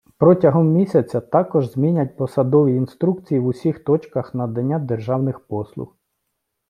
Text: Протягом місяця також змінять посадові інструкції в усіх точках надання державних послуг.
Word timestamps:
Протягом 0.17 0.67
місяця 0.67 1.21
також 1.21 1.71
змінять 1.71 2.17
посадові 2.17 2.75
інструкції 2.75 3.39
в 3.39 3.45
усіх 3.45 3.79
точках 3.83 4.35
надання 4.35 4.79
державних 4.79 5.39
послуг. 5.39 5.95